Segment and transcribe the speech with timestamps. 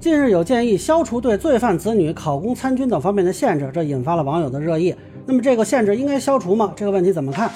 [0.00, 4.94] 近日有建议消除对罪犯子女考公参军等方面的限制，这引发了网友的热议。
[5.26, 6.72] 那么这个限制应该消除吗？
[6.74, 7.50] 这个问题怎么看？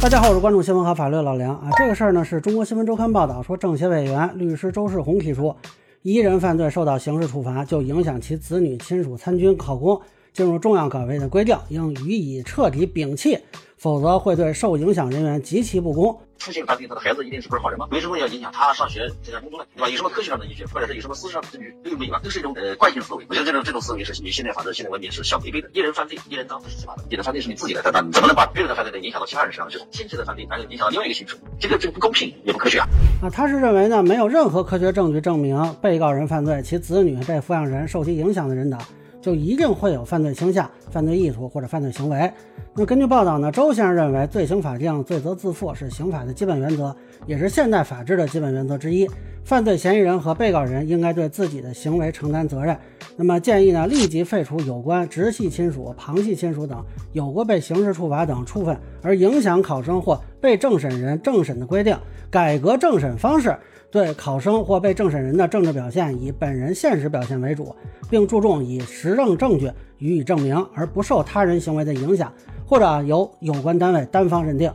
[0.00, 1.68] 大家好，我是关注新闻和法律的老梁啊。
[1.76, 5.54] 这个事儿呢是中国新闻周刊报道说，政协委员律师周世红提出，
[6.00, 10.00] 一人犯罪受到刑事处罚，就影响其子女亲属参军考公。
[10.36, 13.38] 进入重要岗位的规定应予以彻底摒弃，
[13.78, 16.14] 否则会对受影响人员极其不公。
[16.36, 17.88] 出现犯罪，他的孩子一定是不是好人吗？
[17.90, 19.64] 为什么要影响他上学参加工作呢？
[19.74, 19.88] 对吧？
[19.88, 21.74] 有什么科学上的依据，或者是有什么思想上的证据？
[21.82, 22.20] 都有没有啊？
[22.22, 23.24] 都是一种呃惯性思维。
[23.30, 25.70] 我觉得这种这种思维是与现代法治、现代文明是相违背的。
[25.72, 27.04] 一人犯罪，一人当，不是司法的。
[27.08, 29.70] 你的犯罪是你自己的，但你怎么能把别人的犯罪影响到其他人身上？
[29.70, 32.86] 就是亲戚的犯罪，还影响到另外一个亲属，这个这不公平，也不科学啊！
[33.22, 38.78] 啊，他是认为呢，没有任何科学证据证明被告人犯罪，其子女、被抚养人受其影响的人等。
[39.26, 42.32] 就一定会有犯罪倾向、犯罪意图或者犯罪行为。
[42.76, 46.94] 那根据报道呢，周先生认为，罪行法定、罪责自负是刑法的基本原则，
[47.26, 49.04] 也是现代法治的基本原则之一。
[49.46, 52.76] 犯罪嫌疑人和被告人应该对自己的行为承担责任。
[53.14, 61.96] 那么建议呢，立即废除有关直系亲属、旁系亲属等有过被刑事处罚等处分而影响考生或被政审人政审的规定，
[62.28, 63.56] 改革政审方式。
[63.88, 67.74] 对考生或被政审人的政治表现以本人现实表现为主，
[68.10, 72.30] 并注重以实证证据予以证明，而不受他人行为的影响，
[72.66, 74.70] 或者由有关单位单方认定。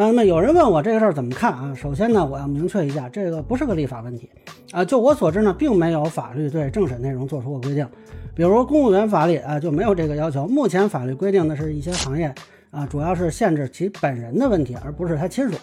[0.00, 1.74] 那么有人问我这个事儿怎么看啊？
[1.74, 4.30] 首先呢，我要明确一下，这个不是个立法问题
[4.70, 4.84] 啊。
[4.84, 7.84] 就我所知呢，并没有法律对政审内容做出过规定，
[8.32, 10.46] 比如公务员法里啊就没有这个要求。
[10.46, 12.32] 目前法律规定的是一些行业
[12.70, 15.56] 啊，主要是限制其本人的问题，而不是他亲属。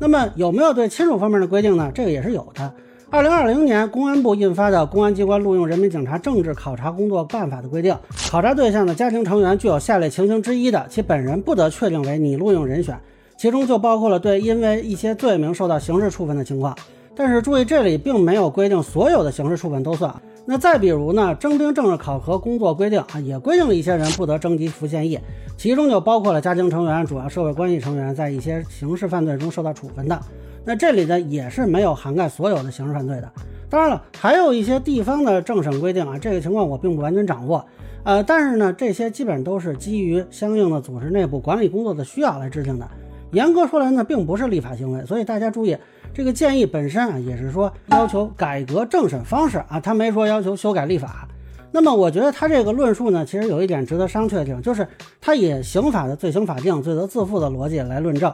[0.00, 1.88] 那么有没有对亲属方面的规定呢？
[1.94, 2.74] 这个也是有的。
[3.08, 7.96] 二零二零年，公安部印发的《公安机关录用人民警察政治考察工作办法》的规定，
[8.32, 12.98] 考察对象的家庭成员具有下列情形之一的，其本人不得确定为拟录用人选，
[13.46, 16.76] 其中就包括了对因为一些罪名受到刑事处分的情况。
[17.14, 20.12] 但是注意，这里并没有规定所有的刑事处分都算。
[20.44, 25.16] 那再比如呢，征兵政治考核工作规定啊，也规定了一些人不得征集服现役。
[25.56, 30.20] 其中就包括了家庭成员、主要社会关系成员在一些刑事犯罪中受到处分的。
[30.64, 33.30] 那这里呢也是没有涵盖所有的刑事犯罪的。
[33.70, 37.64] 当然了，还有一些地方的政审规定啊，这个情况我并不完全掌握。
[38.02, 42.88] 呃，但是呢，这些基本都是基于相应的组织内部管理工作的需要来制定的。
[43.32, 45.04] 严格说来呢，并不是立法行为。
[45.04, 45.76] 所以大家注意，
[46.14, 51.28] 这个建议本身啊，也是说要求改革政审方式啊，他没说要求修改立法。
[51.72, 54.86] 那么我觉得他这个论述呢，其实有一点值得商榷的，就是
[55.20, 58.32] 他以刑法的罪刑法定、罪责自负的逻辑来论证。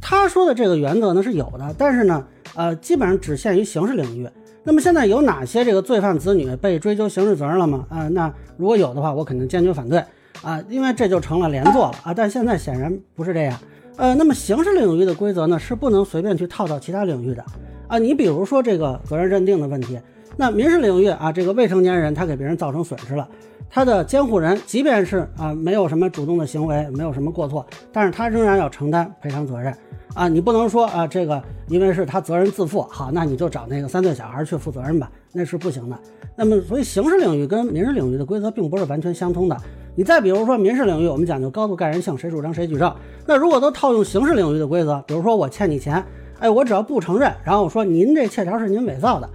[0.00, 2.24] 他说的这个原则呢是有的，但是呢，
[2.54, 4.28] 呃，基本上只限于刑事领域。
[4.64, 7.86] 那么现在有哪些这个罪犯子女被追究刑事责任了吗？
[7.88, 10.02] 啊，那如果有的话，我肯定坚决反对
[10.42, 12.12] 啊，因为这就成了连坐了啊。
[12.12, 13.56] 但现在显然不是这样。
[14.00, 17.44] 呃，那么刑事领域的规则呢，是不能随便去套到其他领域的
[17.86, 17.98] 啊。
[17.98, 20.00] 你比如说这个责任认定的问题。
[20.38, 23.28] 那民事领域啊，这个未成年人他给别人造成损失了，
[23.68, 29.70] 他的监护人即便是啊没有什么主动的行为，没有什么过错，但是他仍然要承担赔偿责任
[30.14, 30.26] 啊。
[30.26, 35.98] 你不能说啊这个因为是他责任自负，好，那你就找那个三岁小孩去负责任吧，那是不行的。
[36.36, 39.54] 那么所以刑事领域跟民事领域的规则并不是完全相通的。
[40.00, 42.90] 你再比如说民事领域，我们讲究高度盖然性，谁主张谁举证。
[43.26, 46.02] 那如果都套用刑事领域的规则，比如说我欠你钱，
[46.38, 49.28] 哎，我只要不承认，然后我说您这欠条是您伪造的。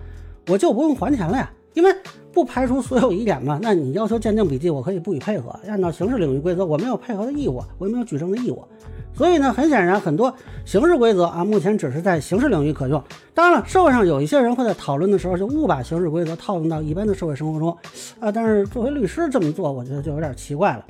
[0.47, 1.95] 我就不用还钱了呀，因为
[2.33, 3.59] 不排除所有疑点嘛。
[3.61, 5.51] 那你要求鉴定笔记，我可以不予配合。
[5.67, 8.63] 按照刑事领域规则，我没有配合的义务，我也没有举证的义务。
[9.15, 10.33] 所以呢，很显然，很多
[10.65, 13.01] 刑事规则啊，目前只是在刑事领域可用。
[13.33, 17.75] 当然了，社会上有一些人会在讨论的时候就误把刑事规则套用到一般的社会生活中
[18.19, 18.29] 啊。
[18.31, 20.85] 但是作为律师这么做，我觉得就有点奇怪了。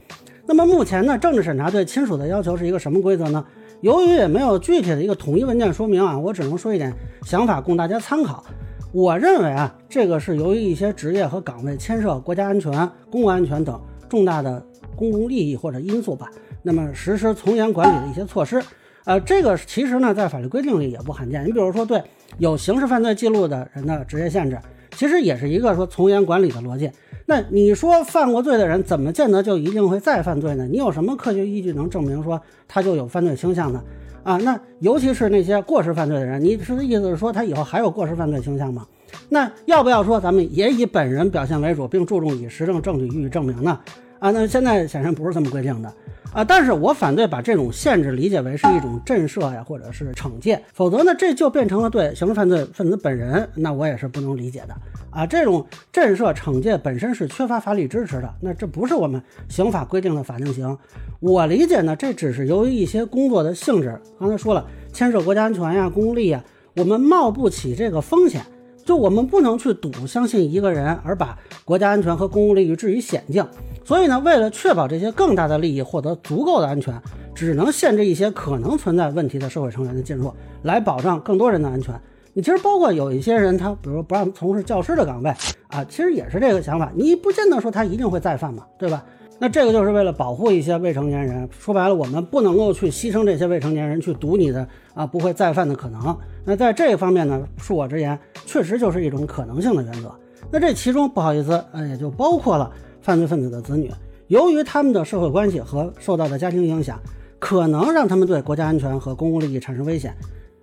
[0.47, 3.45] 那么目前呢，政治审查对亲属的要求是一个什么规则呢？
[3.81, 6.91] 由于也没有具体的一个统一文件说明啊，我只能说一点
[7.23, 8.43] 想法供大家参考。
[8.91, 12.71] 我认为啊，这个是由于一些职业和岗位牵涉国家安全、
[13.11, 14.65] 公共安全等重大的
[14.95, 16.31] 公共利益或者因素吧，
[16.65, 18.61] 那么实施从严管理的一些措施。
[19.05, 21.45] 呃，这个其实呢，在法律规定里也不罕见。
[21.45, 22.01] 你比如说，对
[22.39, 24.57] 有刑事犯罪记录的人的职业限制，
[24.95, 26.89] 其实也是一个说从严管理的逻辑。
[27.27, 30.65] 那你说犯过罪的人，怎么见得就一定会再犯罪呢？
[30.65, 33.83] 你有什么科学依据能证明说他就有犯罪倾向呢？
[34.23, 38.87] 啊，那尤其是那些过失犯罪的人，你是意思是说他以后还有过失犯罪倾向吗？
[39.29, 43.79] 那要不要说咱们也以本人表现为主，并注重以实证证据予以证明呢？
[44.17, 45.93] 啊，那现在显然不是这么规定的。
[46.35, 54.75] 啊，但是我反对把这种限制理解为是一种震慑呀，或者是惩戒，否则呢，这就变成了对刑事犯罪分子本人，那我也是不能理解的。
[55.11, 60.77] 啊，这种震慑惩戒本身是缺乏法理支持的，那这不是我们刑法规定的法定刑。
[61.21, 66.37] 我理解呢，这只是由于一些工作的性质，刚才说了，牵涉国家安全呀、公共利益，
[66.75, 68.45] 我们冒不起这个风险
[68.83, 73.47] 就我们不能去赌相信一个人，而把国家安全和公共利益置于险境。
[73.85, 76.99] 所以呢，为了确保这些更大的利益获得足够的安全，
[77.35, 80.33] 只能限制一些可能存在问题的社会成员的进入，
[80.63, 81.93] 来保障更多人的安全。
[82.33, 85.29] 你其实包括有一些人，他比如不让从事教师的岗位
[85.67, 86.91] 啊，其实也是这个想法。
[86.95, 89.05] 你不见得说他一定会再犯嘛，对吧？
[89.37, 91.47] 那这个就是为了保护一些未成年人。
[91.51, 96.17] 说白了，我们不能够去牺牲这些未成年人去赌你的啊不会再犯的可能。
[96.43, 100.11] 那在这方面呢，恕我直言，确实就是一种可能性的原则。
[100.51, 102.71] 那这其中不好意思，呃，也就包括了。
[103.05, 103.91] 犯罪分子的子女，
[104.29, 106.99] 由于他们的社会关系和受到的家庭影响，
[107.37, 110.11] 可能让他们对国家安全和公共利益产生危险，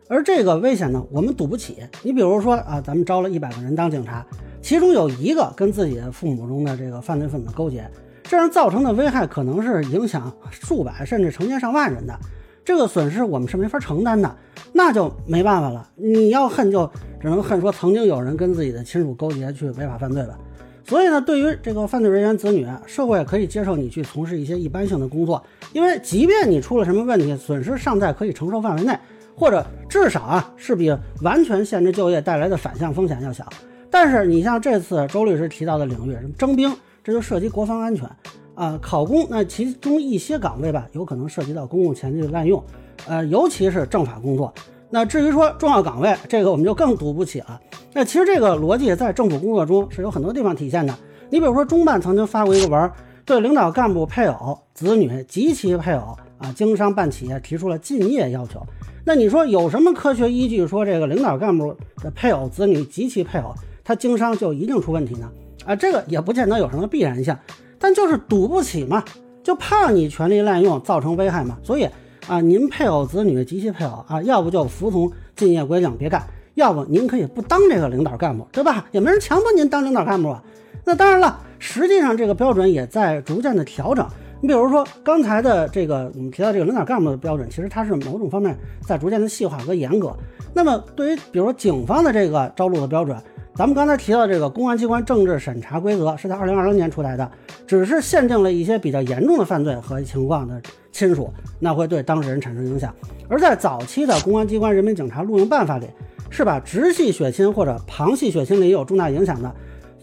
[0.08, 1.76] 而这个危险呢，我们赌不起。
[2.02, 4.26] 你比如说啊，咱们招了一百个人当警察，
[4.60, 7.88] 其中有一个跟自己的父母中的这个犯罪分子勾结，
[8.24, 12.18] 这样造成的危害可能是影响数百甚至成千上万人的，
[12.64, 14.36] 这个损失我们是没法承担的，
[14.72, 15.88] 那就没办法了。
[15.94, 16.90] 你要恨，就
[17.20, 20.36] 只能恨说曾经有人跟自己的亲属勾结去违法犯罪了。
[20.84, 25.42] 所以呢，对于这个犯罪人员子女，社会可以接受你去从事一些一般性的工作，
[25.72, 28.98] 因为即便你出了什么问题，损失尚在可以承受范围内，
[29.36, 33.46] 或者至少啊是比完全限制就业带来的反向风险要小。
[33.90, 36.74] 但是你像这次周律师提到的领域，什么征兵，
[37.04, 38.08] 这就涉及国防安全
[38.54, 42.62] 啊；考公，那其中一些岗位吧，有可能涉及到公共钱的滥用，
[43.06, 44.52] 呃，尤其是政法工作。
[44.94, 47.58] 那至于说重要岗位，这个我们就更赌不起了。
[47.94, 50.94] 那其实这个逻辑在政府工作中是有很多地方体现的。
[51.30, 52.90] 你比如说，中办曾经发过一个文，
[53.24, 58.60] 对领导干部配偶、子女及其配偶啊，经商办企业提出了敬业要求。
[59.02, 65.30] 那你说有什么科学依据说这个领导干部的配偶、子女及其配偶他经商就一定出问题呢？
[65.64, 67.34] 啊，这个也不见得有什么必然性，
[67.78, 69.02] 但就是赌不起嘛，
[69.42, 71.88] 就怕你权力滥用造成危害嘛，所以。
[72.28, 76.20] 啊，您配偶、子女及其配偶啊，要不就服从敬业规定，别干；
[76.54, 78.86] 要不您可以不当这个领导干部，对吧？
[78.92, 80.42] 也没人强迫您当领导干部啊。
[80.84, 84.06] 那当然了，实际上这个标准也在逐渐的调整。
[84.40, 90.12] 你比如说刚才的这个我们提到这个领导干部的标准，其实它是某种方面在逐渐的细化和严格。
[90.54, 93.16] 那么对于比如警方的这个招录的标准，
[93.54, 97.30] 咱们刚才提到这个公安机关政治审查规则是在二零二零年出来的，
[97.66, 100.60] 只是限定了一些比较严重的犯罪和情况的。
[100.90, 102.94] 亲属那会对当事人产生影响，
[103.26, 105.86] 而在早期的公安机关人民警察录用办法里，
[106.28, 109.50] 是把直系血亲或者旁系血亲里有重大影响的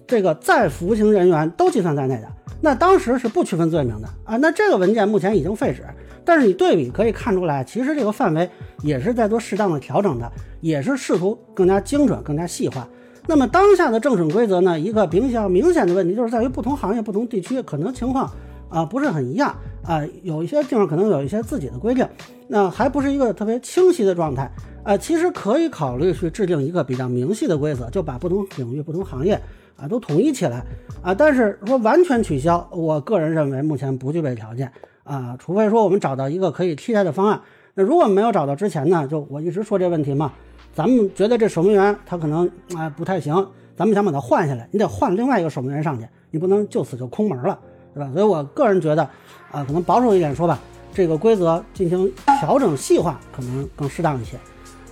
[0.08, 2.28] 这个在服刑人员都计算在内的。
[2.60, 4.36] 那当时是不区分罪名的啊。
[4.38, 5.84] 那这个文件目前已经废止，
[6.26, 8.50] 但是你对比可以看出来，其实这个范围
[8.82, 10.30] 也是在做适当的调整的，
[10.60, 12.88] 也是试图更加精准、更加细化。
[13.28, 18.30] 那么当下的政审规则呢，一个比较明显的问题就是在于不同行业、不同地区可能情况。
[18.70, 22.08] 啊，不是很一样啊，有一些地方可能有一些自己的规定，
[22.50, 24.48] 那还不是一个特别清晰的状态
[24.84, 24.96] 啊。
[24.96, 29.42] 其实可以考虑去制定一个比较明细的规则，就把不同领域、不同行业
[29.76, 30.64] 啊都统一起来
[31.02, 31.16] 啊。
[31.16, 34.72] 但是说完全取消，我个人认为目前不具备条件
[35.04, 37.42] 啊，除非说我们找到一个可以替代的方案。
[37.80, 40.34] 那如果没有找到之前呢，就我一直说这问题嘛，
[40.76, 42.46] 咱们觉得这守门员他可能
[42.76, 43.34] 啊不太行，
[43.78, 47.58] 咱们想把他换下来，你得换另外一个守门员上去，你不能就此就空门了。
[47.94, 48.12] 对吧？
[48.12, 49.04] 所以我个人觉得，
[49.50, 50.60] 啊，可能保守一点说吧，
[50.94, 52.12] 这个规则进行
[52.42, 54.38] 调整细化可能更适当一些。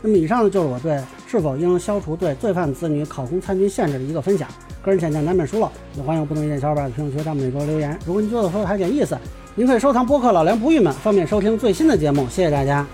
[0.01, 0.97] 那么以上呢，就是我对
[1.27, 4.47] 是否应消除对罪犯子女考公参军限制的一个分享。
[4.81, 7.99] 个人浅见难免疏漏，也欢迎不同意见小伙伴在评论区上面给我留言。
[8.05, 9.17] 如果你觉得说的还有点意思，
[9.57, 12.27] 您可以收藏播客老梁不郁闷，方便收听最新的节目。
[12.29, 12.85] 谢谢大家。